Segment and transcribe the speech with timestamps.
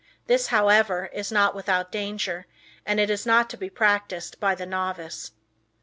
[0.25, 2.47] This, however, is not without danger,
[2.87, 5.29] and is not to be practiced by the novice.